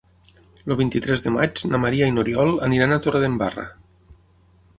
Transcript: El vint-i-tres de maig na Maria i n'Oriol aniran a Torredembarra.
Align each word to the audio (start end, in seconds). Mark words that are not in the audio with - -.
El 0.59 0.73
vint-i-tres 0.79 1.25
de 1.27 1.33
maig 1.35 1.63
na 1.73 1.81
Maria 1.85 2.09
i 2.09 2.15
n'Oriol 2.17 2.57
aniran 2.69 2.97
a 2.97 3.01
Torredembarra. 3.05 3.69